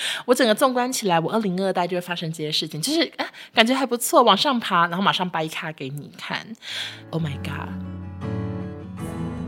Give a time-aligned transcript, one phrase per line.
[0.26, 6.46] 我整个纵观起来，我二零二代就会发生这些事情，就是啊，感觉还不错，往上爬，然后马上掰卡给你看。
[7.10, 7.68] Oh my god！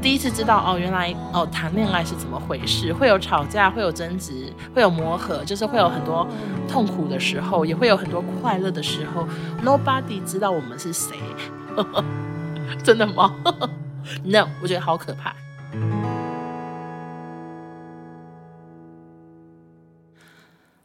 [0.02, 2.90] 第一次知道哦，原来哦，谈恋爱是怎么回事？
[2.90, 6.26] 会有吵架，会有争执，会有磨合，就是会有很多
[6.66, 9.28] 痛苦的时候，也会有很多快乐的时候。
[9.62, 11.16] Nobody 知道我们是谁，
[12.82, 13.34] 真的吗？
[14.24, 15.34] No，我觉得好可怕。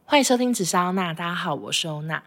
[0.08, 2.22] 欢迎收听紫砂欧娜，大家好，我是欧娜。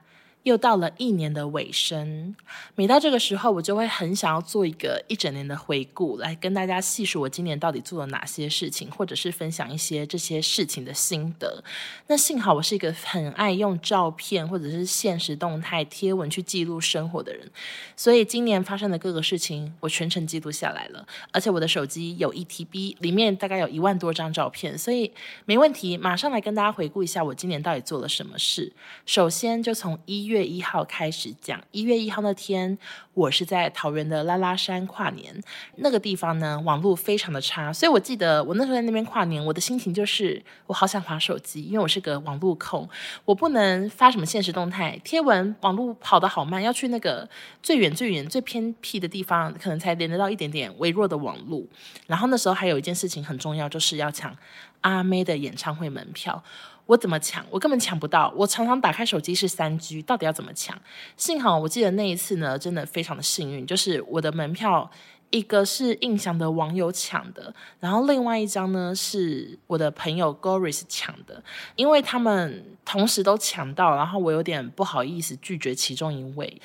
[0.49, 2.35] 又到了一年的尾声，
[2.75, 11.63] 每到这个时候，我就会很想要做一个一整年的回顾，来跟大家细数我今年到底做了哪些事情，或者是分享一些这些事情的心得。
[12.07, 17.47] 那幸好我是一个很爱用照片或者是现实动态贴文去记录生活的人，
[17.95, 21.07] 所以今年发生的各个事情，我全程记录下来了。
[21.31, 25.13] 而且我的手机有一 TB，里面大概有一万多张照片，所以
[25.45, 25.99] 没问题。
[25.99, 28.73] 马上来跟大家回顾一下我今年到底做了什么事。
[29.05, 32.79] 首先就从一月一月一号开始讲，一月一号那天，
[33.15, 35.35] 我是在桃园的拉拉山跨年。
[35.77, 42.89] 那个地方呢，网络非常的差，所以我记得我那时候在那边跨年，我的心情就是我好想滑手机，因为我是个网络控，
[43.25, 47.29] 我不能发什么现实动态贴文，网络跑得好慢，要去那个
[47.61, 51.65] 最远最远最偏僻的地方，可能才连得到一点点微弱的网络。
[52.07, 54.37] 然后那时候还有一件事情很重要，就是要抢
[54.83, 56.45] 阿妹的演唱会门票。
[56.89, 57.45] 我怎么抢？
[57.51, 58.33] 我根本抢不到。
[58.35, 60.75] 我常常打开手机是三 G，到底要怎么抢？
[61.19, 64.91] 幸好我记得那一次呢，真的非常的幸运，就是我的门票
[65.29, 71.43] 一个是印象的网友抢的，然后另外一张呢是我的朋友 Goris 抢的，
[71.77, 76.59] 因为他们同时都抢到，然后我有点不好意思拒绝其中一位。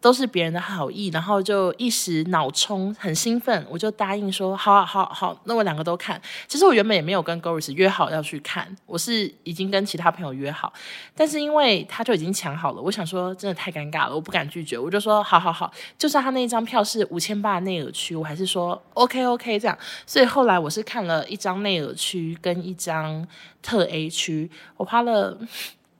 [0.00, 6.20] 都是别人的好意，然后就一时脑冲，很兴奋，我就答应说好，好，好，那我两个都看。
[6.48, 10.72] 其实我原本也没有跟 Goris 约好要去看，我是已经跟其他朋友约好，
[11.14, 19.76] 但是因为他就已经抢好了，我想说真的太尴尬了，我不敢拒绝，我就说好，好，好，就算他那一张票是五千八内耳区，我还是说 OK OK 这样。
[20.06, 23.26] 所以后来我是看了一张内耳区跟一张
[23.60, 25.36] 特 A 区，我花了。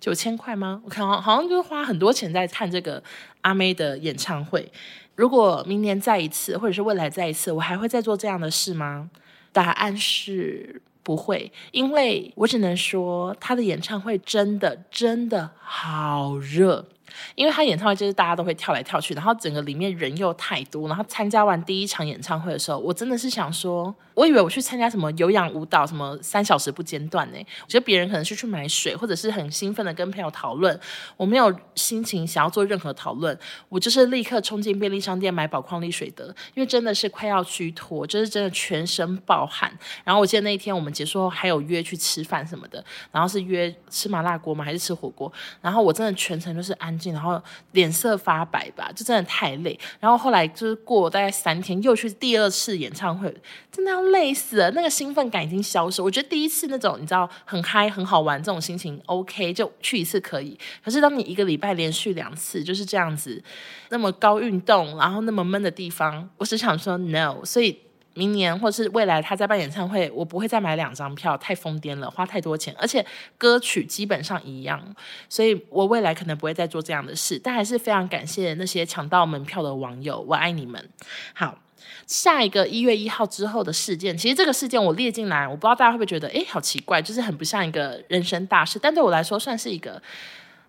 [0.01, 0.81] 九千块吗？
[0.85, 3.03] 我看好好像就是花很多钱在看这个
[3.43, 4.73] 阿妹的演唱会。
[5.15, 9.11] 如果明年再一次，或者是未来再一次，我还会再做这样的事吗？
[9.53, 16.87] 答案是不会，因为我只能说她的演唱会真的真的好热。
[17.35, 27.39] 因为他演唱会就是大家都会跳来跳去，然后整个里面人又太多，然后参加完第一场演唱会的时候，我真的是想说，我以为我去参加什么有氧舞蹈，什么三小时不间断呢？
[27.63, 30.79] 我觉得别人可能是去买水，或者是很兴奋的跟朋友讨论，
[31.17, 33.37] 我没有心情想要做任何讨论，
[33.69, 39.73] 我就是立刻冲进便利商店买宝矿力水得，因为真的是快要虚脱，就是真的全身爆汗。
[40.05, 44.65] 然后我记得那一天我们结束后还有约去吃饭什么的，然后是约吃麻辣锅吗？
[44.65, 45.33] 还是吃火锅？
[45.61, 47.41] 然后我真的全程就是安然后
[47.73, 49.79] 脸色发白吧，就真的太累。
[49.99, 53.35] 然后后来就是过大概三天，又去第二次演唱会，
[53.73, 54.71] 真的要累死了。
[54.73, 56.03] 那个兴奋感已经消失。
[56.03, 60.59] 我觉得第一次那种你知道很嗨很好玩这种心情，OK，就去一次可以。
[60.85, 63.43] 可是当你一个礼拜连续两次就是这样子，
[63.89, 67.79] 那么高运动，然后那么闷的地方，我只想说 no，所以。
[68.15, 73.05] 明年或是未来他在办演唱会，我不会再买两张票，太疯癫了，花太多钱，而且
[73.39, 74.83] 歌曲基本上一样，
[75.29, 77.41] 所以我未来可能不会再做这样的事。
[77.43, 80.89] 但还是非常感谢那些抢到门票的网友，我爱你们。
[81.33, 81.59] 好，
[82.07, 90.03] 下一个一月一号之后的事件，其实这个事件我列进来，我不知道大家会不会觉得，诶，好奇怪，就是很不像一个人生大事，但对我来说算是一个。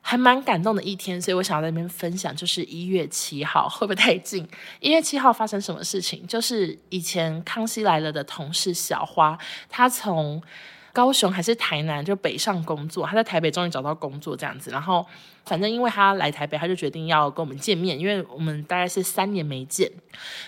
[0.02, 4.48] 还蛮感动的一天，所以我想要在那边分享，就是一月七号，会不会太近？
[4.80, 6.26] 一月七号发生什么事情？
[6.28, 9.38] 就是以前康熙来了的同事小花，
[9.70, 10.42] 她从
[10.94, 15.06] 高雄还是台南就北上工作，他在台北终于找到工作这样子，然后。
[15.44, 19.92] 反正因为他来台北，他就决定要跟我们见面，因为我们大概是三年没见，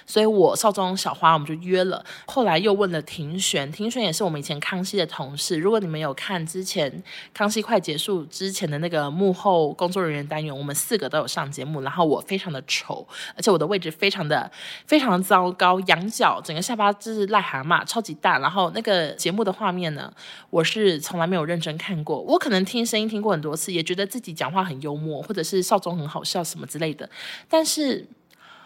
[0.06, 2.06] 所以我少中小花我们就约了。
[2.28, 5.58] 后来又问了庭璇，庭璇也是我们以前康熙的同事。
[5.58, 11.82] 如果你们有看之前康熙快结束之前的那个幕后工作人员单元，我们四个都有上节目。
[11.82, 13.06] 然后我非常的丑，
[13.36, 14.50] 而且我的位置非常的
[14.86, 18.38] 非常糟糕，仰角，整个下巴就是癞蛤蟆，超级大。
[18.38, 20.14] 然后那个节目的画面呢，
[20.50, 22.20] 我是从来没有认真看过。
[22.22, 27.10] 我可能听声音听过很多次，也觉得自己讲话很幽默，或者是少中很好笑什么之类的，
[27.50, 28.06] 但是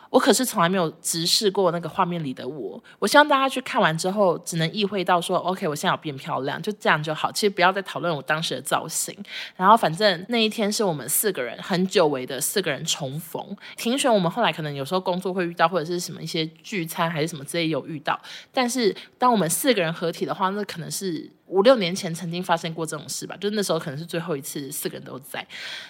[0.10, 2.82] 我可是从来没有直视过那个画面里的我。
[3.00, 7.32] 我希望大家去看完之后，只能意会到说，OK，我现在有变漂亮，就这样就好。
[7.32, 9.16] 其实不要再讨论我当时的造型。
[9.56, 13.44] 然后反正那一天是我们四个人很久违的四个人重逢。
[13.76, 18.20] 庭选我们后来可能有时候工作会遇到，或者是什么一些聚餐还是什么之类有遇到。
[18.54, 23.36] 但是当我们四个人合体的话，那可能是五六年前曾经发生过这种事吧。
[23.40, 25.46] 就那时候可能是最后一次四个人都在。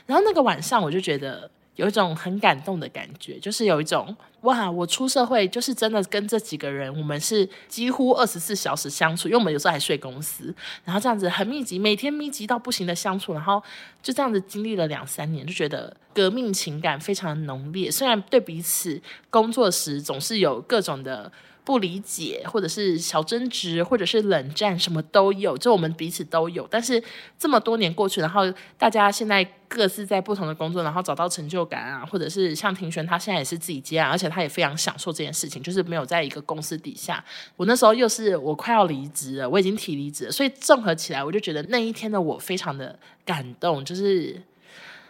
[0.06, 1.50] 然后那个晚上我就觉得。
[1.77, 10.53] 有一种很感动的感觉，就是有一种哇，我出社会就是真的跟这几个人，我们是几乎二十四小时相处，因为我们有时候还睡公司，
[10.83, 13.63] 然后这样子很密集，每天密集到不行的相处，然后
[14.03, 17.89] 就这样子经历了两三年，就觉得革命情感非常浓烈。
[17.89, 21.31] 虽然对彼此工作时总是有各种的。
[21.68, 26.66] 不理解，或者是小争执，或者是冷战，什么都有，就我们彼此都有。
[26.72, 27.04] 但是
[27.38, 37.22] 这么多年过去，然后大家现在各自在不同的工作，然后找到成就感啊，或者是像庭璇，他现在也是自己接案，而且他也非常享受这件事情，就是没有在一个公司底下。
[37.58, 44.42] 我那时候又是我快要离职了，我已经提离职了，所以综合起来，我就觉得那一天的我非常的感动，就是。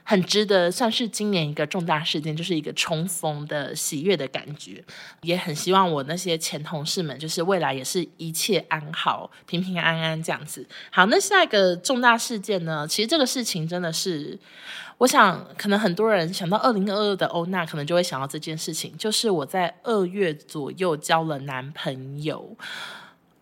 [0.10, 4.82] 很值得，算是今年一个重大事件，就是一个重逢的喜悦的感觉。
[5.22, 10.66] 也很希望我那些前同事们，就是未来也是一切安好、平平安安这样子。
[10.92, 12.88] 好，那下一个重大事件呢？
[12.88, 14.40] 其实这个事情真的是，
[15.00, 22.56] 我想可能很多人想到二零二二的欧娜，可能就会想到这件事情，就是我在二月左右交了男朋友。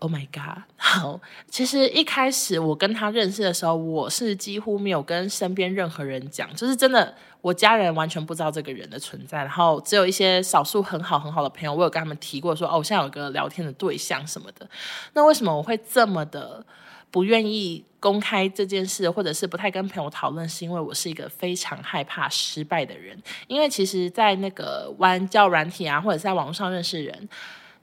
[0.05, 0.61] Oh my god！
[0.77, 1.19] 好，
[1.49, 7.11] 其实一开始我跟他认识的时候，我是几乎没有跟身边任何人讲，就是真的，
[7.41, 14.69] 我家人完全不知道这个人的存在，然后只有一些少数很好很好的朋友，我有跟他们提过说，哦，我现在有个聊天的对象什么的。
[15.13, 16.63] 那为什么我会这么的
[17.09, 20.47] 不愿意公开这件事，或者是不太跟朋友讨论？
[20.47, 27.27] 是因为我是一个非常害怕失败的人，因为其实，在那个玩交友软体啊，或者在网络上认识人。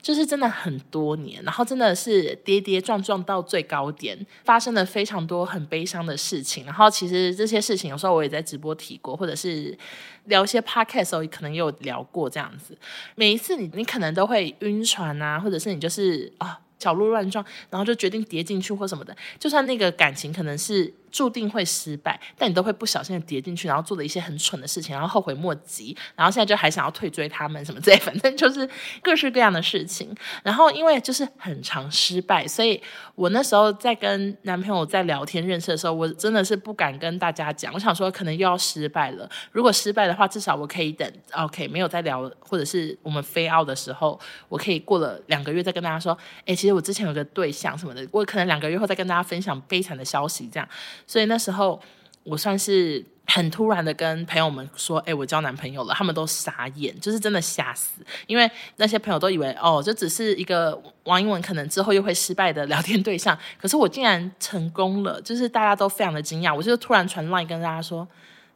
[0.02, 6.66] 就是真的很多年，然后真的是跌跌撞撞到最高点，发生了非常多很悲伤的事情。
[6.66, 9.78] 然后其实这些事情有时候我也在直播提过，或者是
[10.24, 12.76] 聊一些 podcast 时候，可能也有聊过这样子。
[13.14, 19.16] 每一次你你可能都会晕船啊，或者是你就是啊小鹿乱撞，然后就决定跌进去或什么的。
[19.38, 20.92] 就算那个感情可能是。
[21.12, 28.68] 注定会失败，但你都会不小心的跌进去，然后做了一些很蠢的事情，然后后悔莫及，然后现在就还想要退追他们什么之类，反正就是
[29.02, 30.12] 各式各样的事情。
[30.42, 32.82] 然后因为就是很常失败，所以
[33.14, 37.72] 我那时候在跟男朋友在聊天认识的时候，我真的是不敢跟大家讲。
[37.74, 44.18] 我想说可能又要失败了，如果失败的话，至少我可以等 OK 没有再聊，或者是我们飞奥的时候，
[44.48, 46.16] 我可以过了两个月再跟大家说，
[46.46, 50.68] 哎，其实我之前有个对象什么的，我可能两个月后再跟大家分享悲惨的消息这样。
[51.06, 51.80] 所以那时候
[52.24, 58.02] 我算是很突然的跟朋友们说：“哎，我交男朋友了。”他们都傻眼，就是真的吓死。
[58.26, 63.38] 因为那些朋友都以为哦，这只是一个王英文可能之后又会失败的聊天对象。
[63.60, 66.54] 可是我竟然成功了，就是大家都非常的惊讶。
[66.54, 68.06] 我就突然传 line 跟大家说：“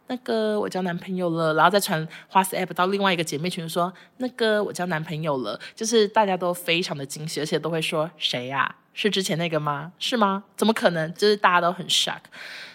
[0.08, 8.76] 那个我交男朋友了。”然后再传花式 app 到另外一个姐妹群说：“那个我交男朋友了。”就是大家都非常的惊喜，而且都会说：“谁呀？
[8.94, 9.92] 是之前那个吗？
[9.98, 10.44] 是吗？
[10.56, 12.20] 怎么可能？”就是大家都很 shock。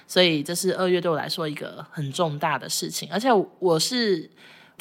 [0.07, 3.30] 所以这是二月对我来说一个很重大的事情，而且
[3.60, 4.30] 我是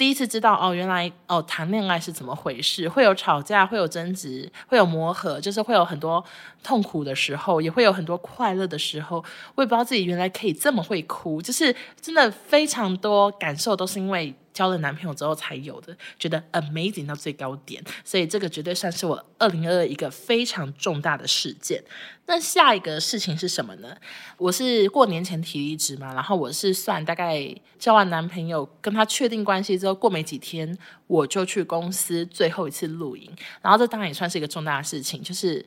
[0.00, 6.24] 第一次知道哦，原来哦谈恋爱是怎么回事，会有吵架，会有争执，会有磨合，就是会有很多
[6.62, 9.22] 痛苦的时候，也会有很多快乐的时候。
[9.56, 14.34] 我也不知道自己原来可以这么会哭，就是真的非常多感受都是因为。
[14.52, 21.82] 交了男朋友之后才有的，觉得 amazing 到最高点，所以这个绝对算是我二零二二一个非常重大的事件。
[22.26, 23.96] 那下一个事情是什么呢？
[24.36, 30.76] 我是过年前提离职嘛，然后我是算大概交完男朋友跟他确定关系之后，过没几天
[31.06, 33.30] 我就去公司最后一次录影，
[33.62, 35.64] 然后这当然也算是一个重大的事情，就是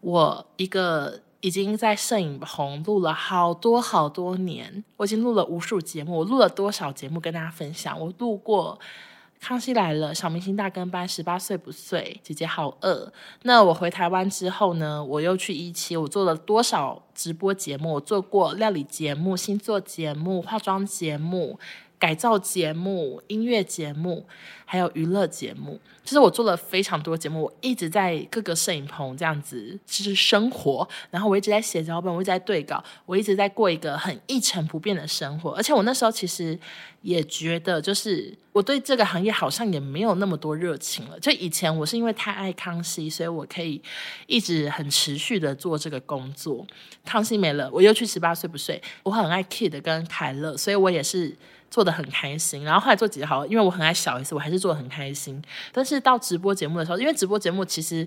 [0.00, 1.22] 我一个。
[1.40, 6.18] 已经在摄影棚录了好多好多年，我已经录了无数节目。
[6.18, 7.98] 我录了多少节目跟大家分享？
[8.00, 8.76] 我录过
[9.46, 13.12] 《康熙来了》、小明星大跟班、十八岁不睡、姐姐好饿。
[13.42, 15.04] 那我回台湾之后呢？
[15.04, 17.94] 我又去一期，我做了多少直播节目？
[17.94, 21.60] 我做过料理节目、星座节目、化妆节目。
[21.98, 24.24] 改造节目、音乐节目，
[24.64, 27.42] 还有娱乐节目，其实我做了非常多节目。
[27.42, 30.88] 我一直在各个摄影棚这样子，就是生活。
[31.10, 35.50] 然后我一直在写脚本，我一直在对稿，我一直在过一个很一成不变的生活。
[35.50, 36.56] 而且我那时候其实
[37.02, 41.18] 也觉得，就是我对这个行业好像也没有那么多热情了。
[41.18, 43.82] 就以前我是因为太爱康熙，所以我可以
[44.28, 46.64] 一直很持续的做这个工作。
[47.04, 48.80] 康熙没了，我又去十八岁不睡。
[49.02, 51.34] 我很爱 Kid 跟凯乐，所以我也是。
[51.70, 52.64] 做的很开心。
[52.64, 55.42] 然后后来做几好，因为我很爱小 S，我还是做的很开心。
[55.72, 58.06] 但是到直播节目的时候，因为直播节目其实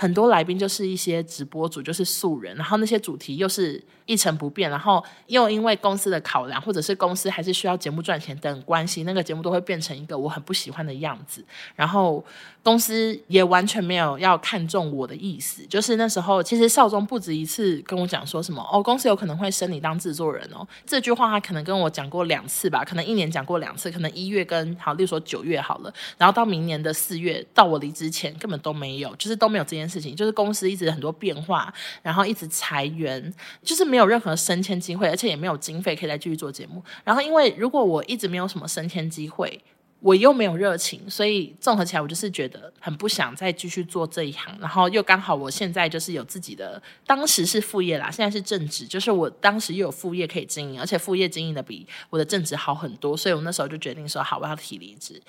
[0.00, 3.82] 很多来宾就是一些直播主，就是素人，然后那些主题又是。
[4.08, 11.44] 一成不变，然后又因为公司的考量，或者是公司还是需要节目赚钱等关系，那个节目都会变成一个我很不喜欢的样子。
[11.76, 12.24] 然后
[12.62, 15.62] 公司也完全没有要看重我的意思。
[15.66, 20.66] 就是那时候，其实少宗不止一次跟我讲说什么哦，公司有可能会升你当制作人哦。
[20.86, 30.16] 这句话他可能跟我讲过两次吧，可能一年讲过两次，可能一月跟好，例如说九月好了，然后到明年的四月，到我离职前根本都没有，就是都没有这件事情。
[30.16, 34.08] 就是公司一直很多变化，然后一直裁员，就是没有。
[34.08, 36.82] 任何升迁机会，而且也没有经费可以再继续做节目。
[37.04, 39.62] 然后，因为如果我一直没有什么升迁机会，
[40.00, 44.56] 我又没有热情，所以综合起来，我就是觉得很不想再继续做这一行。
[44.58, 55.20] 然后又刚好我现在就是有自己的，当时是副业啦，现在是正职，就是我当时又有副业可以经营，而且副业经营的比我的正职好很多，所以我那时候就决定说，好，我要提离职。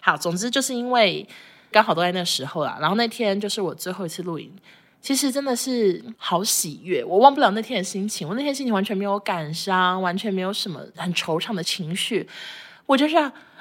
[0.00, 1.26] 好，总之就是因为
[1.70, 2.78] 刚好都在那时候啦。
[2.80, 4.52] 然后那天就是我最后一次录影。
[5.00, 8.28] 其实真的是好喜悦，我忘不了那天的心情。
[8.28, 12.28] 我那天心情完全没有感伤，完全没有什么很惆怅的情绪。
[12.84, 13.16] 我就是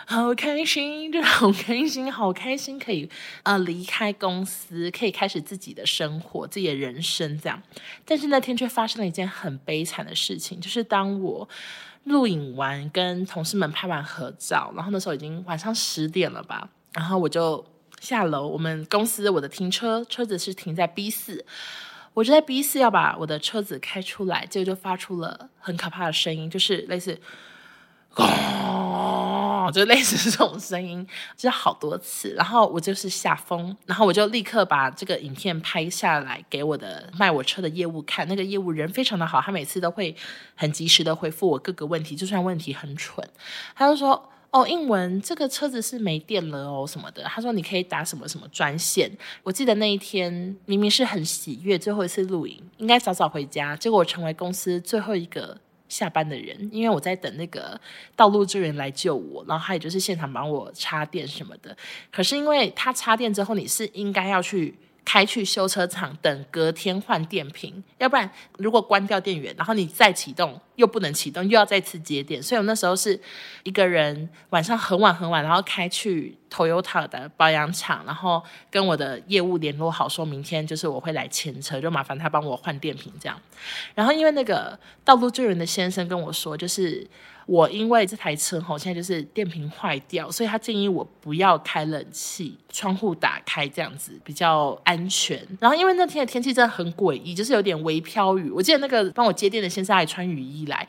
[0.08, 3.08] 好开心，就好开心，好开心，可以
[3.44, 7.62] 呃离开公司，可以开始自己的生活，自己的人生这样。
[8.04, 11.48] 但是那天却发生了一件很悲惨的事情，就是当我
[12.06, 17.64] 录影完，跟同事们拍完合照，然后那时候已经晚上十点了吧，然后我就。
[18.00, 21.44] 下楼，我们公司我的停车车子是停在 B 四，
[22.14, 27.20] 我就在 B 四要把我的车子开出来，结果就发出了很可怕的声音，就是类似，
[28.16, 40.16] 哦，就类似这种声音，就是好多次，然后我就是吓疯，然后我就立刻把这个影片拍下来给我的卖我车的业务看，那个业务人非常的好，他每次都会
[40.56, 43.28] 很及时的回复我各个问题，就算问题很蠢，
[43.76, 44.30] 他就说。
[44.52, 47.24] 哦，英文这个车子是没电了哦，什么的。
[47.24, 49.12] 他说你可以打什么什么专线。
[49.44, 50.32] 我记得那一天
[50.66, 55.58] 明明是很喜悦，最后一次录影，应该早早回家，结果我成为公司最后一个
[55.90, 57.80] 下班的人，因为我在等那个
[58.16, 61.76] 道路救援来救我，然后他也就是现场帮我插电什么的。
[62.12, 64.78] 可是因为他插电之后，你是应该要去。
[65.10, 72.42] 开去修车厂等隔天换电瓶，要不然如果关掉电源，然后你再启动又不能启动，又要再次接电。
[72.42, 73.20] 所以我那时候是
[73.64, 78.42] 一个人晚上很晚很晚，然后开去 Toyota 的保养厂，然后
[78.72, 83.38] 跟我的业务联络好，说明天就是我会来牵车，就麻烦他帮我换电瓶这样。
[83.94, 87.06] 然后因为那个道路救援的先生跟我说，就是。
[87.48, 95.42] 我因为这台车吼，现在就是电瓶坏掉，所以他建议我不要开冷气，窗户打开这样子比较安全。
[95.62, 98.50] 然后因为那天的天气真的很诡异，就是有点微飘雨。
[98.50, 100.88] 我记得那个帮我接电的先生还穿雨衣来，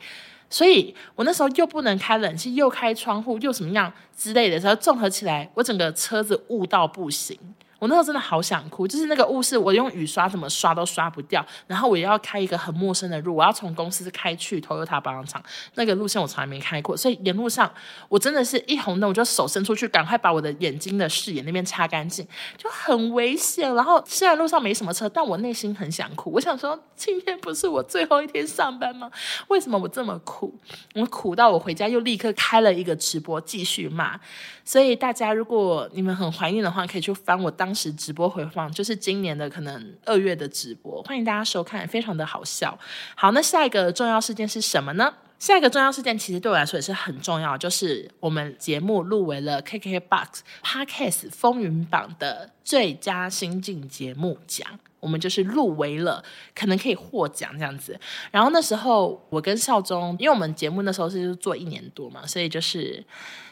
[0.49, 7.37] 所以我那时候又不能开冷气，又开窗户，又什么样之类的时候，综合起来，我整个车子雾到不行。
[7.79, 15.41] 我那时候真的好想哭，就是那个雾是我用雨刷怎么刷都刷不掉，然后我也要开一个很陌生的路，我要从公司开去 Toyota 保养厂，
[15.75, 17.71] 那个路线我从来没开过，所以沿路上
[18.09, 23.73] 我真的是一红灯我就手伸出去，赶快把我的眼睛的视野那边擦干净，就很危险。
[23.73, 26.31] 然后虽然路上没什么车，但我内心很想哭。
[26.31, 29.09] 我想说，今天不是我最后一天上班吗？
[29.47, 30.53] 为什么我这么苦？
[30.95, 34.19] 我苦到我回家又立刻开了一个直播继续骂。
[34.65, 42.75] 所以大家如果你们很怀念的话，可以去翻我当当时直播回放，就是今年的可能二月的直播，欢迎大家收看，非常的好笑。
[43.13, 45.13] 好，那下一个重要事件是什么呢？
[45.37, 54.67] 下一个重要事件其实对我来说也是很重要，就是我们节目入围了 KKBOX Podcast 风云榜的最佳新晋节目奖，
[54.99, 56.23] 我们就是入围了，
[56.55, 57.99] 可能可以获奖这样子。
[58.31, 63.05] 然后那时候我跟少宗，因为我们节目那时候是做一年多嘛，所以就是。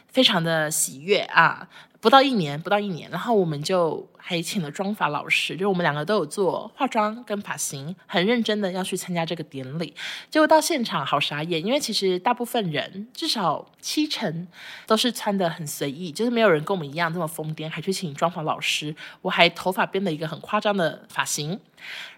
[0.09, 1.67] 非常的喜悦啊！
[2.00, 9.93] 不到一年，不到一年，然后我们就还请了妆发老师，就我们两个都有做化妆跟发型，很认真的要去参加这个典礼。
[10.29, 14.46] 结果到现场好傻眼，因为其实大部分人至少七成
[14.86, 18.93] 都是穿的很随意，就是没有人跟我们一样这么疯癫，还去请妆发老师。
[19.22, 21.57] 我还头发编了一个很夸张的发型。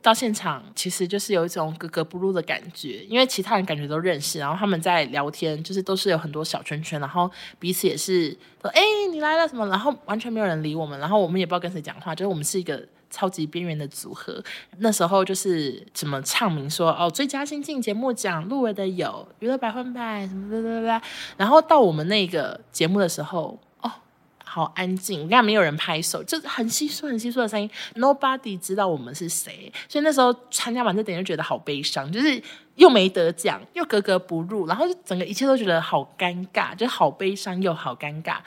[0.01, 14.43] 到现场其实就是有一种格格不入的感觉，因为其他人感觉都认识，然后他们在聊天，就是都是有很多小圈圈，然后彼此也是说：“哎，你来了什么？”然后完全没有人理我们，然后我们也不知道跟谁讲话，就是我们是一个超级边缘的组合。
[14.77, 21.01] 那时候就是怎么唱名说：“哦，最佳新晋节目奖入围的有娱乐百分百什么的啦。”
[21.37, 23.59] 然后到我们那个节目的时候。
[23.81, 23.91] 哦
[24.51, 27.69] 好安静，你看没有人拍手，就是很稀疏、很稀疏的声音。
[27.93, 32.41] Nobody 知道我们是谁，所以那时候参加完这点就觉得好悲伤，就是
[32.73, 38.37] 又没得奖，又格格不入，然后就整个一切都觉得好尴尬，就好悲伤又好尴尬。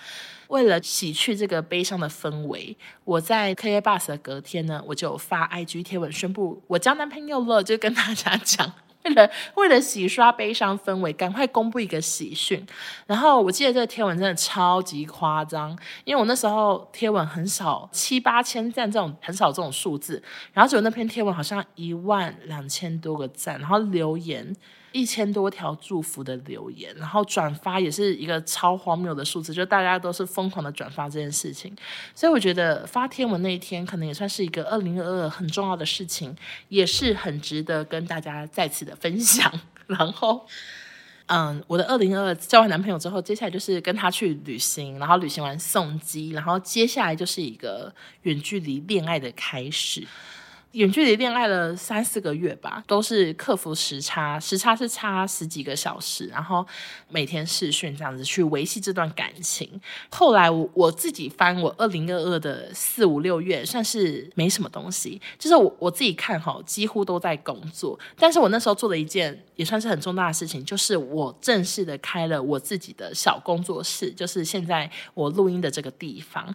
[0.52, 8.71] 为了洗去这个悲伤的氛围，我在 K A bus 的隔天呢，我就发 IG 贴文宣布我交男朋友了，就跟大家讲。
[9.04, 12.64] 为了为了洗刷悲伤氛围，赶快公布一个喜讯。
[13.06, 24.54] 然后我记得这个贴文真的超级夸张，因为我那时候贴文很少，七八千赞这种很少这种数字，然后只有那篇贴文好像一万两千多个赞，然后留言。
[24.93, 31.75] 一千多条祝福的留言，然后转发也是一个超荒谬的数字，就大家都是疯狂的转发这件事情，
[32.15, 36.37] 所以我觉得发贴文那一天可能也算是一个二零二二很重要的事情，
[36.69, 39.53] 也是很值得跟大家再次的分享。
[39.87, 40.47] 然后，
[41.27, 50.07] 嗯，我的二零二二交完男朋友之后，接下来就是跟他去旅行，然后旅行完送机，然后接下来就是一个远距离恋爱的开始。
[50.73, 56.67] 远距离恋爱了三四个月吧，都是克服时差，时差是差十几个小时，然后
[57.11, 59.69] 每天视讯这样子去维系这段感情。
[60.11, 67.99] 后来我我自己翻我二零二二的四五六月，算是没什么东西，就是我我自己看哈，几乎都在工作。
[68.17, 76.55] 但是我那时候做了一件也算是很重大的事情，就是我正式的开了我自己的小工作室，就是现在我录音的这个地方。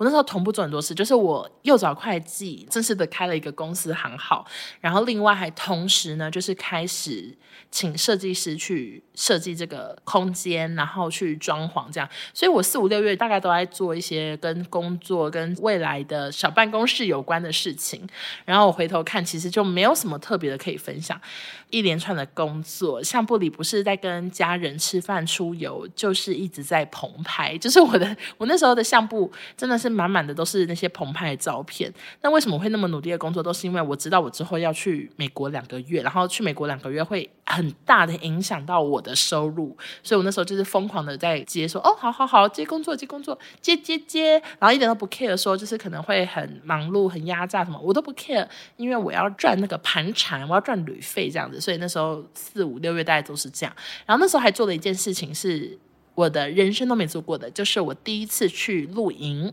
[0.00, 4.46] 我那时候同步做很多事，就是我又找会计，正式的开了一个公司行号，
[4.80, 7.36] 然后另外还同时呢，就是开始
[7.70, 12.08] 请设计师去设计这个空间，然后去装潢这样。
[12.32, 18.08] 所以我四五六月大概都在做一些跟工作、跟未来的小办公室有关的事情。
[18.46, 21.20] 然后我回头看，其实就没有什么特别的可以分享。
[21.68, 27.56] 一连串的工作，相簿里不是在跟家人吃饭、出游，就是一直在棚拍。
[27.58, 31.92] 就是我的，我那时候的相簿真的是满满的都是那些澎湃的照片。
[32.22, 33.42] 那为什么会那么努力的工作？
[33.42, 51.60] 都是因为我知道我之后要去美国两个月，然后去美国两个月会很大的影响到我的收入，所以我那时候就是疯狂的在接说，哦，好好好，接工作，接工作，接接接，然后一点都不 care 说就是可能会很忙碌、很压榨什么，我都不 care，因为我要赚那个盘缠，我要赚旅费这样子。
[51.60, 53.74] 所以那时候四五六月大概都是这样，
[54.06, 55.78] 然后那时候还做了一件事情，是
[56.14, 59.52] 我的人生都没做过的，就是我第一次去露营，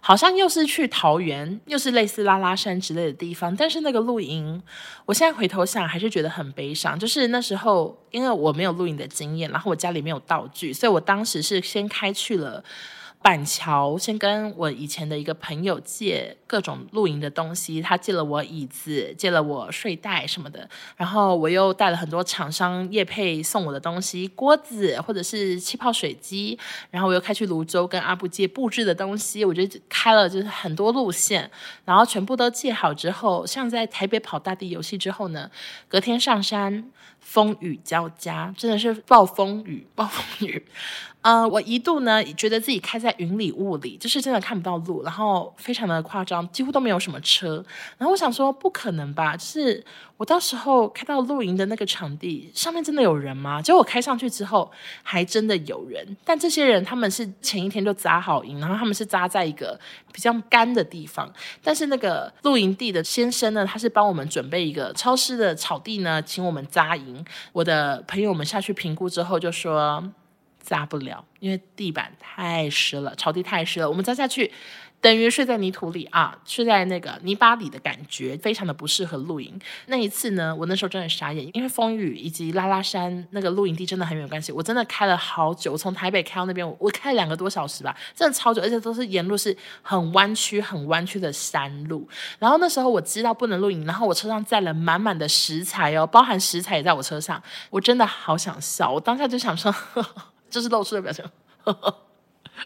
[0.00, 4.62] 好像又是去桃园，又是类似拉拉山之类的地方，但是那个露营，
[5.04, 12.62] 我现在回头想还是觉得很悲伤，就是那时候因为我没有露营的经验，然后我家里没有道具，所以我当时是先开去了。
[13.26, 26.56] 板桥先跟我以前的一个朋友借各种露营的东西，他借了我椅子，借了我睡袋什么的，然后我又带了很多厂商业配送我的东西，锅子或者是气泡水机，
[26.92, 31.50] 然后我又开去泸州跟阿布借布置的东西，我就开了就是很多路线，
[31.84, 35.50] 然后全部都借好之后，像在台北跑大地游戏之后呢，
[35.88, 36.92] 隔天上山。
[37.18, 40.64] 风雨交加，真的是暴风雨，暴风雨。
[41.26, 47.64] 呃，我一度呢觉得自己开在云里雾里，就是真的看不到路，然后非常的夸张，几乎都没有什么车。
[47.98, 49.36] 然后我想说，不可能吧？
[49.36, 49.84] 就是
[50.18, 53.60] 我到时候开到露营的那个场地上面，真的有人吗？
[53.60, 54.70] 结果我开上去之后，
[55.02, 56.16] 还真的有人。
[56.24, 59.76] 但这些人他们是前一天就扎好营，然后他们是扎在一个
[60.12, 61.28] 比较干的地方。
[61.60, 67.24] 但是那个露营地的先生呢，他是帮我们准备一个超湿的草地呢，请我们扎营。
[67.52, 70.00] 我的朋友们下去评估之后就说
[70.66, 73.88] 扎不了，因为地板太湿了，草地太湿了。
[73.88, 74.52] 我们扎下去
[75.00, 79.56] 等于睡在泥土里啊，睡在那个泥巴里的感觉，非常的不适合露营。
[79.86, 84.50] 那一次呢，我那时候真的傻眼，因为风雨以及拉拉山那个露营地真的很有关系。
[84.50, 92.08] 我真的开了好久，从台北开到那边，我开了两个多小时吧，真的超久，而且都是沿路是很弯曲、很弯曲的山路。
[92.40, 99.70] 然后那时候我知道不能露营，然后我车上载了满满的食材哦，包含食材也在我车上，我真的好想笑，我当下就想说。
[99.70, 100.24] 呵 呵
[100.56, 101.22] 就是露出的表情，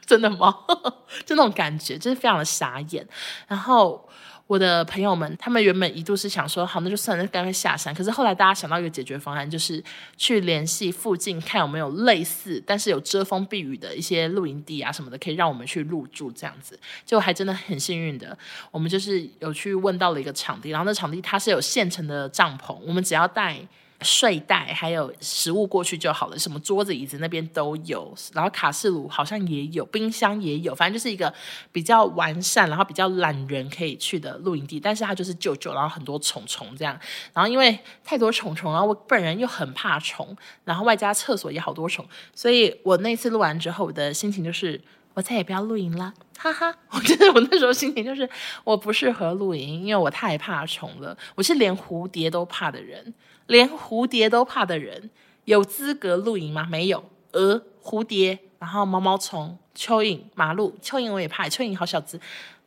[0.06, 0.56] 真的吗？
[1.26, 3.04] 就那种感觉，就是非常的傻眼。
[3.48, 4.08] 然后
[4.46, 7.92] 我的朋友们，他们原本一度是想说，好，那就算了，那干脆下山。
[7.92, 9.82] 可是后来大家想到一个解决方案，就是
[10.16, 16.78] 去联系附近，看有没有类似但是有遮风避雨的一些露营地啊什么的，可以让我们去入住这样子。
[17.04, 18.38] 就还真的很幸运的，
[18.70, 23.58] 我们就是有去问到了一个场地，然后那场地它是有现成的帐篷，我们只要带。
[24.02, 31.32] 睡袋还有食物过去就好了，什么桌子椅子那边都有，然后卡式炉好像也有，冰箱也有，反正就是一个
[31.70, 34.80] 比较完善，然后比较懒人可以去的露营地。
[34.80, 36.98] 但是它就是旧旧，然后很多虫虫这样，
[37.34, 44.80] 然后因为太多虫虫，然后我本人又很怕虫，然后外加厕所也好多虫，所以我那次录完之后，我的心情就是
[45.14, 46.74] 我再也不要露营了，哈哈！
[46.90, 48.28] 我觉得我那时候心情就是
[48.64, 53.12] 我不适合露营，因为我太怕虫了，我是连蝴蝶都怕的人。
[53.50, 55.10] 连蝴蝶都怕的人，
[55.44, 56.68] 有资格露营吗？
[56.70, 57.04] 没有。
[57.32, 62.20] 蛾、蝴蝶，然后毛毛虫、蚯蚓、马路，蚯蚓我也怕，蚯蚓好小只。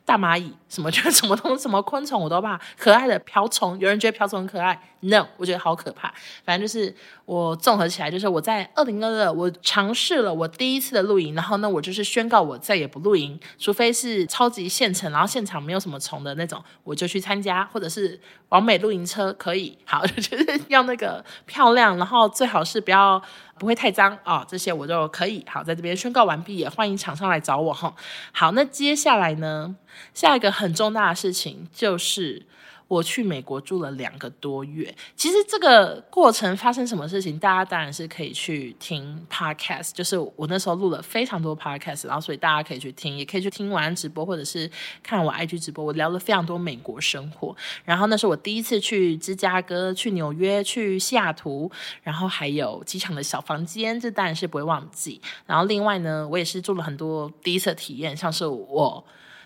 [0.05, 6.13] 大蚂蚁什么就 是什么东什么昆虫我都怕，可爱的瓢虫，有人觉得瓢虫很可爱，no，我觉得好可怕。
[6.43, 6.93] 反正就是
[7.25, 23.21] 我综合起来，就是我在二零二二我尝试了我第一次的露营，然后呢，我就是宣告我再也不露营，除非是超级现成，然后现场没有什么虫的那种，我就去参加，或者是完美露营车可以，好， 就是要那个漂亮，然后最好是不要。
[23.59, 27.93] 不会太脏啊、哦，这些我就可以好在这边宣告完毕，也欢迎厂商来找我哈。
[28.31, 29.75] 好，那接下来呢，
[30.15, 32.47] 下一个很重大的事情就是。
[32.87, 44.69] 我去美国住了两个多月，其实这个过程发生什么事情，大家当然是可以去听 podcast，就是我那时候录了非常多 podcast，然后所以大家可以去听，也可以去听晚安直播，或者是
[45.01, 47.55] 看我 IG 直播，我聊了非常多美国生活。
[47.83, 51.71] 然后那是我第一次去芝加哥、去纽约、去西雅图，
[52.03, 55.19] 然后还有机场的小房间，这当然是不会忘记。
[55.45, 59.03] 然后另外呢，我也是做了很多第一次体验，像是我。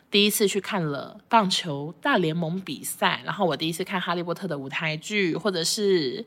[0.09, 6.25] 第一次去看了棒球大联盟比赛，然后我第一次看《哈利波特》的舞台剧，或者是。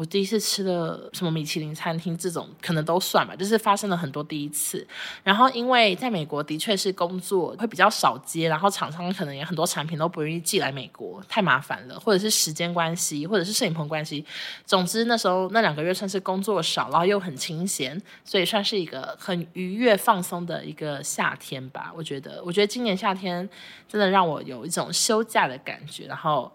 [0.00, 4.86] 我第一次吃的什么米其林餐厅，这种可能都算吧，就是发生了很多第一次。
[5.22, 14.24] 然后因为在美国的确是工作会比较少接，然后厂商可能也很多产品都不愿意寄来美国，太麻烦了，或者是时间关系，或者是摄影棚关系。
[14.64, 21.92] 总之那时候那两个月算是工作少，然后又很清闲，所以算是一个很愉悦放松的一个夏天吧。
[21.94, 23.46] 我觉得，我觉得今年夏天
[23.86, 26.50] 真的让我有一种休假的感觉，然后。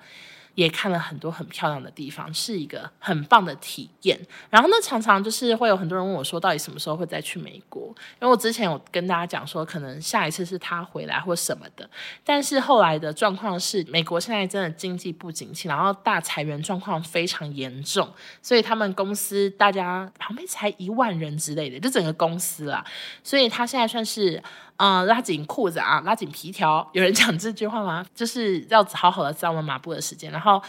[0.55, 4.19] 也看了很多很漂亮的地方，是一个很棒的体验。
[4.49, 7.87] 然后呢，常常就是会有很多人问我说，到底什么时候会再去美国？
[8.21, 11.87] 因为我之前有跟大家讲说，可能下一次是他回来或什么的。
[12.23, 18.09] 但是后来的状况是，美国现在真的经济不景气，然后大裁员状况非常严重，
[18.41, 22.85] 所以他们公司大家旁边才一万人之类的，就整个公司啦。
[23.23, 24.41] 所以他现在算是。
[24.77, 26.85] 嗯、拉紧裤子啊，拉紧皮条。
[26.91, 28.05] 有人讲这句话吗？
[28.13, 30.29] 就是要好好的站稳马步的时间。
[30.31, 30.61] 然后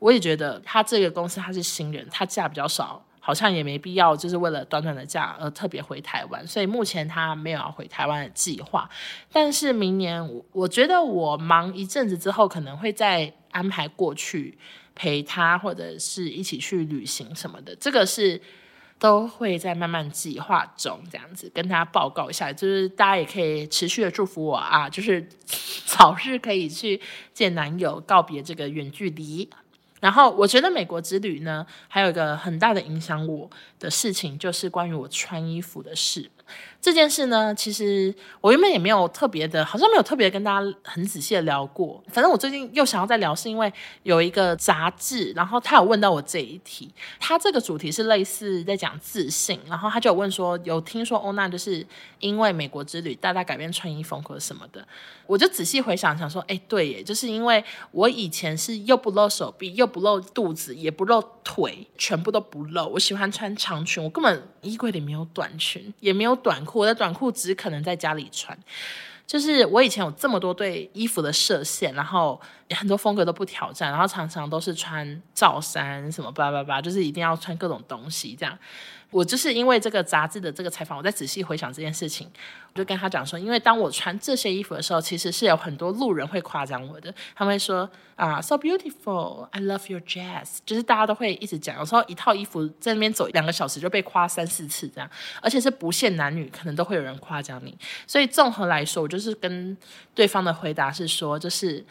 [0.00, 6.44] 我也觉得他这个公司他是新人，他假比较少，好像也没必要就是为了短短的假而特别回台湾。
[6.46, 8.90] 所以目前他没有要回台湾的计划。
[9.32, 14.58] 但是明年我觉得我忙一阵子之后，可能会再安排过去
[14.96, 17.76] 陪他，或者是一起去旅行什么的。
[17.76, 18.42] 这个是。
[19.04, 25.28] 都会在慢慢计划中，这样子跟大家报告一下，就是大家也可以持续的祝福我啊，就是
[25.84, 26.98] 早日可以去
[27.34, 29.46] 见男友，告别这个远距离。
[30.00, 36.30] 然后我觉得美国之旅呢，还有一个很大的影响我的事情，就是关于我穿衣服的事。
[36.80, 42.02] 这件事呢，其实我原本也没有特别的，好像没有特别跟大家很仔细的聊过。
[42.08, 46.90] 反正我最近又想要再聊，是因为有一个杂志，然后他有问到我这一题。
[47.18, 51.86] 他这个主题是类似在讲自信，然后他就有问说，有听说欧娜就是
[52.20, 54.86] 因为美国之旅大大改变穿衣风格什么的。
[55.26, 62.86] 我就仔细回想想说，哎，对耶，就是因为我以前是又不露手臂，又不露肚子，也不露腿，全部都不露。
[62.88, 66.80] 我喜欢穿长裙，我根本衣柜里没有短裙，也没有短裤。
[66.80, 68.56] 我的短裤只可能在家里穿，
[69.26, 78.58] 就是我以前有这么多对衣服的设限，然后很多风格都不挑战，然后常常都是穿罩衫什么叭叭叭，就是一定要穿各种东西这样。
[79.10, 82.28] 我就是因为这个杂志的这个采访，我在仔细回想这件事情，
[82.74, 95.08] 就跟他讲说，因为当我穿这些衣服的时候，其实是有很多路人会夸奖我的，他们会说啊，so beautiful，I love your dress，就是大家都会一直讲，有时候一套衣服在那边走两个小时就被夸三四次这样，
[95.40, 97.78] 而且是不限男女，可能都会有人夸奖你。
[98.06, 99.76] 所以综合来说，我就是跟
[100.14, 101.84] 对方的回答是说，就是。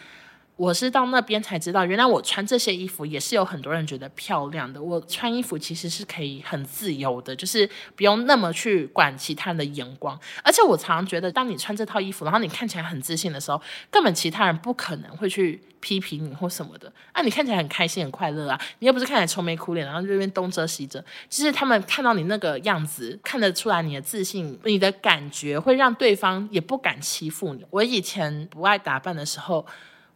[0.55, 4.81] 我是到那边才知道，原来我穿这些衣服也是有很多人觉得漂亮的。
[4.81, 10.17] 我穿衣服其实是可以很自由的，就是不用那么去管其他人的眼光。
[10.43, 16.93] 而且我常常觉得，当你穿这套衣服，然后你看起来很自信的时候，根本其他人不可能会去批评你或什么的。
[17.13, 21.03] 啊，你看起来很开心、很快乐啊，你又不是看起来愁眉苦脸，然后这边东遮西遮。
[21.29, 27.65] 其实他们看到你那个样子，看得出来你的自信，你的感觉会让对方也不敢欺负你。
[27.71, 29.65] 我以前不爱打扮的时候。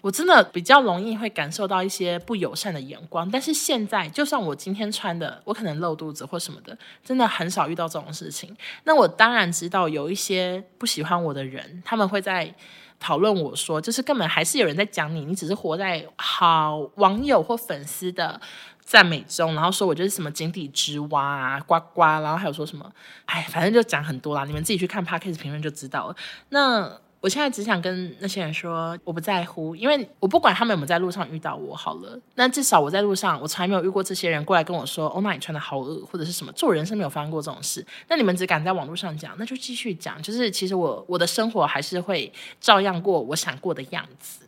[0.01, 8.55] 我真的比较容易会感受到一些不友善的眼光，但是现在就算我今天穿的，我可能露肚子或什么的，真的很少遇到这种事情。
[8.83, 12.53] 那我当然知道有一些不喜欢我的人，他们会在
[12.99, 18.39] 讨论我说，就是根本还是有人在讲你，你只是活在好网友或粉丝的
[18.79, 22.89] 赞美中，然后说我就是什么井底之蛙啊，呱呱，然后还有说什么，
[23.25, 26.15] 哎，反正就讲很多啦，你们自己去看 Podcast 评论就知道了。
[26.49, 26.99] 那。
[27.19, 32.17] 我现在只想跟那些人说，我不在乎，因为我不管他们有没有在路上遇到我好了。
[32.35, 37.85] 那至少我在路上，我从来没有遇过这些人过来跟我说：“哦，那，你穿的好恶，或者是什么。”做人是没有发生过这种事。
[38.07, 40.21] 那你们只敢在网络上讲，那就继续讲。
[40.21, 44.41] 就是其实我我的生活还是会照样过我想过的样子。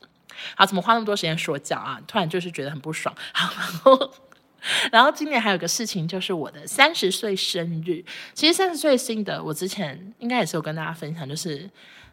[0.56, 2.00] 好，怎么花那么多时间说教啊？
[2.08, 3.14] 突然就是觉得很不爽。
[3.34, 4.12] 好，然后，
[4.92, 8.06] 然后今年还有个事情，就是我的三十岁生日。
[8.36, 11.68] 其实三十岁的心得，我之前应该也是有跟大家分享，就是。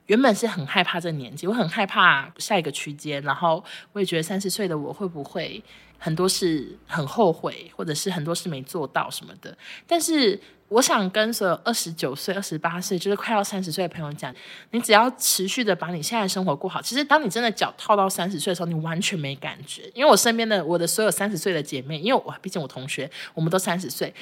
[0.06, 5.62] 原本是很害怕这年纪，我很害怕下一个区间，然后我也觉得三十岁的我会不会
[5.98, 9.56] 很多事很后悔，或者是很多事没做到什么的。
[9.86, 14.34] 但是我想跟所有二十九岁、二十八岁，就是快要三十岁的朋友讲，
[14.70, 19.90] 你只要持续的把你现在生活过好，其实当你真的脚套到三十岁的时候，你完全没感觉。
[19.94, 24.12] 因为我身边的我的所有三十岁的姐妹，因为我毕竟我同学，我们都三十岁。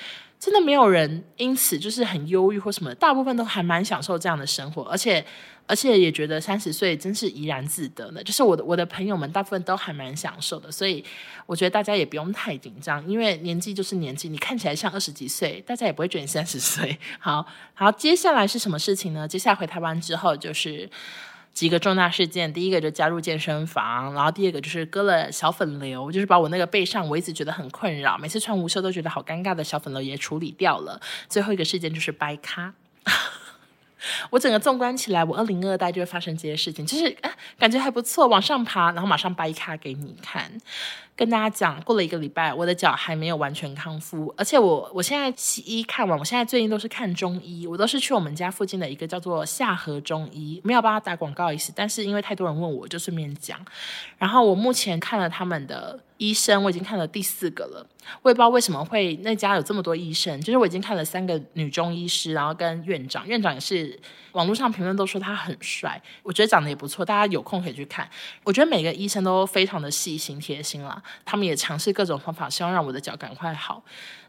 [0.45, 5.25] 真的没有人因此就是很忧郁或什么，大部分都还蛮享受这样的生活，而且
[5.67, 8.23] 而且也觉得三十岁真是怡然自得呢。
[8.23, 11.03] 就是我的我的朋友们大部分都还蛮享受的，所以
[11.47, 16.99] 我觉得大家也不用太紧张，因为年纪就是年纪，你看起来像二十几岁，大家也不会觉得你三十岁。
[17.19, 19.27] 好好，接下来是什么事情呢？
[19.27, 20.91] 接下来回台湾之后就是。
[21.55, 31.01] 几个重大事件，第一个就加入健身房，然后第二个就是割了小粉瘤，就是把我那个背上我一直觉得很困扰，每次穿无袖都觉得好尴尬的小粉瘤也处理掉了。
[31.29, 32.75] 最后一个事件就是掰咖，
[34.31, 37.17] 我整个纵观起来，我二零二代就会发生这些事情，就是
[37.57, 40.51] 感觉还不错，往上爬，然后马上掰咖给你看。
[41.17, 53.65] 跟大家讲，过了一个礼拜，我的脚还没有完全康复，而且我我现在西医看完，我现在最近都是看中医，我都是去我们家附近的一个叫做夏河中医，没有帮他打广告意思，但是因为太多人问我，就顺便讲。
[54.19, 57.87] 然后我目前看了他们的医生，我已经看了第四个了，
[58.23, 63.97] 我也不知道为什么会那家有这么多医生，就是我已经看了三个女中医师，然后跟院长，院长也是
[64.33, 68.09] 网络上评论都说他很帅，我觉得长得也不错，大家有空可以去看。
[68.43, 71.01] 我觉得每个医生都非常的细心贴心啦。
[71.25, 73.83] 他们也尝试各种方法，希望让我的脚赶快好。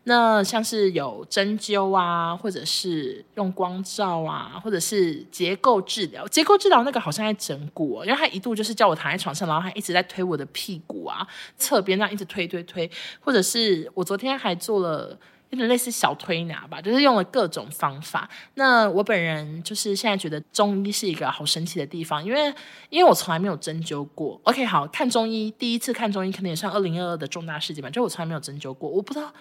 [0.08, 6.28] 那像是有针灸啊，或者是用光照啊，或者是结构治疗。
[6.28, 12.90] 结构治疗那个好像在整骨，因为他一度就是叫我躺在床上，然后还一直在推我的屁股啊，侧边那样一直推推推。
[13.20, 15.18] 或者是我昨天还做了。
[15.52, 18.30] 有点类似小推拿吧，就是用了各种方法。
[18.56, 22.54] 那我本人就是现在觉得中医是一个好神奇的地方，因为
[22.90, 24.40] 因为我从来没有针灸过。
[24.44, 27.90] OK，好，看中医，第一次看中医可能也算二零二二的重大事件吧。
[27.90, 29.32] 就我从来没有针灸过，我不知道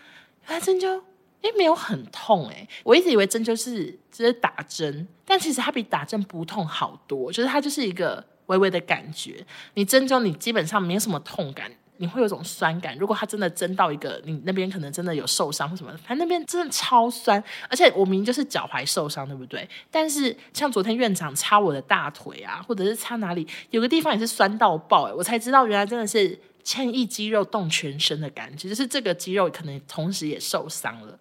[0.46, 1.00] 原来针灸
[1.42, 9.44] 诶没有很痛诶，我一直以为针灸是只是打针，但其实它比打针不痛好多，就是它就是一个微微的感觉。
[9.74, 11.70] 你针灸你基本上没有什么痛感。
[11.98, 19.68] 你会有种酸感，如果他真的针到一个你那边可能真的有受伤或什么，他那边真的超酸，而且我明明就是脚踝受伤，对不对？
[19.90, 31.18] 但是像昨天院长擦我的大腿啊，或者是擦哪里，有个地方也是酸到爆，诶，我才知道原来真的是牵一肌肉动全身的感觉，就是这个肌肉可能同时也受伤了。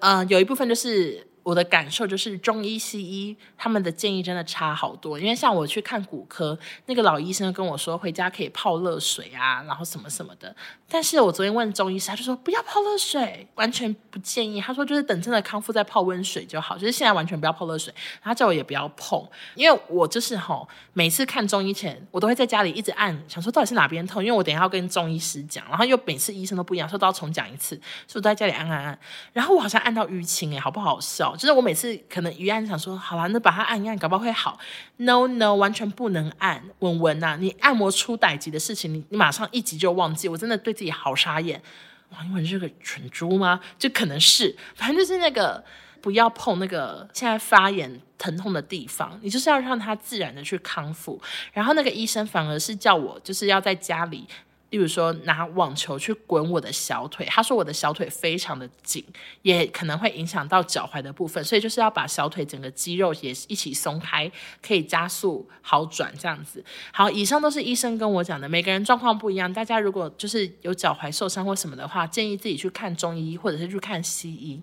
[0.00, 1.26] 嗯、有一部分就是。
[1.46, 10.52] 我的感受就是中医西医他们的建议真的差好多，因为像我去看骨科，那个老医生跟我说回家可以泡热水啊，然后什么什么的。
[10.88, 14.60] 但是我昨天问中医师，他就说不要泡热水，完全不建议。
[14.60, 17.94] 他说就是等真的康复再泡温水就好，就是现在完全不要泡热水。
[18.20, 28.98] 他叫我也不要碰，因为我就是吼，每次看中医前，我都会在家里一直按，想说到底是哪边痛，因为我等一下要跟中医师讲，然后又每次医生都不一样，说都要重讲一次，所以我都在家里按按按，
[29.32, 31.35] 然后我好像按到淤青哎，好不好笑？
[31.36, 34.58] 就是我每次可能一按想说，好啦，那把它按一按，搞不好会好。
[34.96, 36.62] No No，完全不能按。
[36.80, 40.28] 文文呐，你按摩出歹疾的事情，你你马上一急就忘记。
[40.28, 41.62] 我真的对自己好傻眼。
[42.10, 43.60] 哇，因为你是个蠢猪吗？
[43.78, 45.62] 就可能是，反正就是那个
[46.00, 51.20] 不要碰那个现在发炎疼痛的地方，你就是要让它自然的去康复。
[51.52, 54.26] 然后那个医生反而是叫我就是要在家里。
[54.70, 59.04] 例如说拿网球去滚我的小腿，他说我的小腿非常的紧，
[59.42, 66.64] 也可能会影响到脚踝的部分，所以就是要把小腿整个肌肉也一起松开，可以加速好转这样子。
[66.92, 74.60] 好，以上都是医生跟我讲的，每个人状况不一样，大家如果就是有脚踝受伤或什么的话，建议自己去看中医或者是去看西医，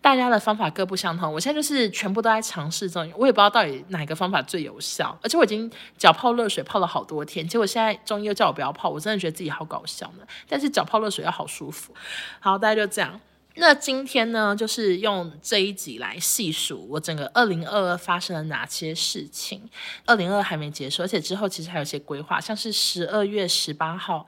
[0.00, 1.32] 大家的方法各不相同。
[1.32, 11.94] 我现在就是全部都在尝试中，我也不知道到底哪个方法最有效，而且我已经脚泡热水泡了好多天，结果现在中医又叫我不要泡，我真的觉得好搞笑呢，但是脚泡热水要好舒服。
[12.40, 13.20] 好，大家就这样。
[13.56, 19.68] 那今天呢，就是用这一集来细数我整个二零二二发生了哪些事情。
[20.06, 24.26] 二零二二还没结束，而且之后其实还有些规划，像是十二月十八号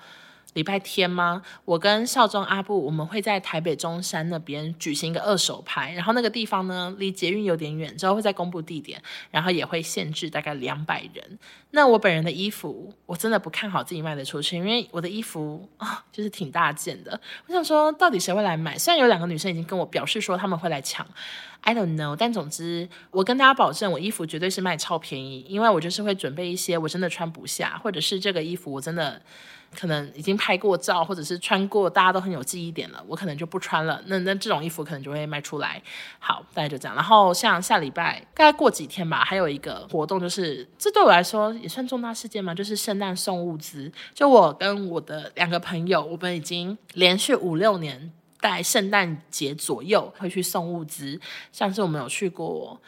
[0.54, 1.42] 礼拜天吗？
[1.64, 11.38] 我跟少中阿布，我们会在台北中山那边举行一个二手拍，然后那个地方呢，离捷运有点远，之后会再公布地点，然后也会限制大概两百人。
[11.70, 17.20] 那我本人的衣服，我真的不看好自己卖得出去，因为我的衣服啊、就是挺大件的。
[17.48, 18.78] 我想说，到底谁会来买？
[18.78, 21.04] 虽然有两个女生已经跟我表示说他们会来抢
[21.62, 22.14] ，I don't know。
[22.16, 29.20] 但总之，我跟大家保证，我衣服绝对是卖超便宜，因为我就是会准备一些我真的穿不下，或者是这个衣服我真的。
[29.78, 34.00] 可能已经拍过照，或者是穿过，大家都很有记忆点了，我可能就不穿了。
[34.06, 35.82] 那那这种衣服可能就会卖出来。
[36.18, 36.94] 好，大概就这样。
[36.94, 43.90] 然后像下礼拜，大概过几天吧，还有一个活动，就是这对我来说也算重大事件嘛，就是圣诞送物资。
[44.14, 52.80] 就我跟我的两个朋友，我们已经连续五六年在圣诞节左右会去送物资，像是我们有去过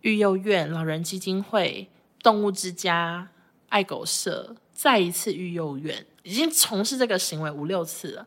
[0.00, 1.88] 育幼院、老人基金会、
[2.22, 3.28] 动物之家、
[3.68, 6.04] 爱狗社，再一次育幼院。
[6.22, 8.26] 已经从事这个行为五六次了，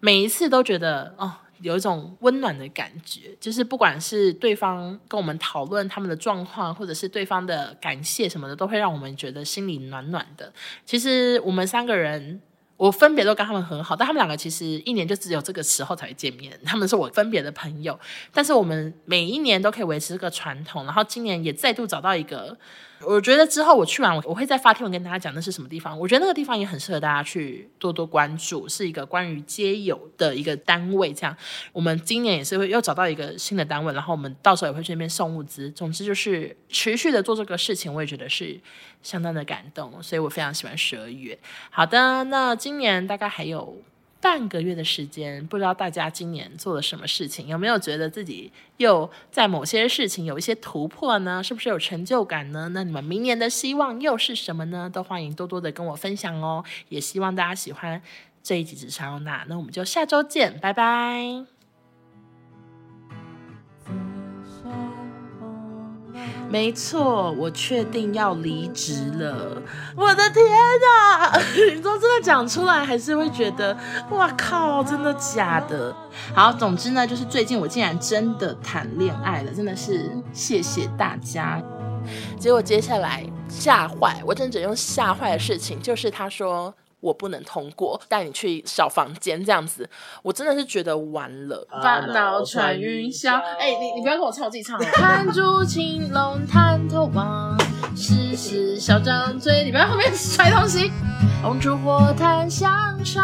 [0.00, 3.36] 每一次都觉得哦，有一种温暖的感觉。
[3.40, 10.52] 就是不管是对方跟我们讨论他们的状况，或者是对方的感谢什么的，都会让我们觉得心里暖暖的。
[10.86, 12.40] 其实我们三个人。
[12.78, 16.58] 我分别都跟他们很好，但他们两个其实一年就只有这个时候才会见面。
[16.64, 17.96] 他们是我分别的朋友，
[18.32, 20.84] 但是我们每一年都可以维持这个传统。
[20.84, 22.58] 然后今年也再度找到一个，
[23.06, 25.98] 我觉得之后我去完，我我会再发贴文跟大家讲那是什么地方。
[25.98, 31.12] 我觉得那个地方也很适合大家去多多关注，是一个关于街友的一个单位。
[31.12, 31.36] 这样，
[31.72, 35.70] 我们今年也是会又找到一个新的单位，然后我们到时候也会去那边送物资。
[35.70, 38.60] 总之就是持续的做这个事情，我也觉得是。
[39.02, 41.36] 相当的感动，所以我非常喜欢十二月。
[41.70, 43.76] 好的，那今年大概还有
[44.22, 51.42] 半个月的时间，不知道大家今年做了什么事情，有没有觉得自己又在某些事情有一些突破呢？
[51.42, 52.70] 是不是有成就感呢？
[52.72, 54.88] 那你们明年的希望又是什么呢？
[54.88, 56.64] 都欢迎多多的跟我分享哦。
[56.88, 58.00] 也希望大家喜欢
[58.44, 61.51] 这一集直莎欧娜，那我们就下周见，拜拜。
[66.48, 69.62] 没错，我确定要离职了。
[69.96, 71.38] 我的天哪！
[71.74, 73.76] 你说真的讲出来，还是会觉得
[74.10, 75.94] 哇靠，真的假的？
[76.34, 81.62] 好，总之呢，就是最近我竟然真的谈恋爱了，真的是谢谢大家。
[82.38, 86.74] 结果接下来吓坏，我真的只用吓坏的事情，就是他说。
[87.02, 89.90] 我不能通过，带你去小房间这样子，
[90.22, 91.66] 我真的是觉得完了。
[91.82, 94.78] 烦恼穿云霄，哎、欸，你你不要跟我唱，我自己唱。
[94.94, 97.58] 看住青龙探头望，
[97.96, 100.92] 时时小张嘴，你不要后面摔东西。
[101.42, 102.72] 红烛火檀香
[103.04, 103.20] 烧，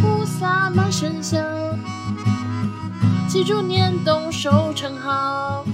[0.00, 1.44] 菩萨满身香，
[3.28, 5.64] 祈祝年冬收成好，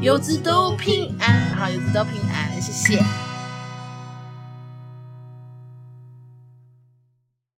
[0.00, 1.50] 游子都平安。
[1.54, 3.29] 好，游子都平安，谢谢。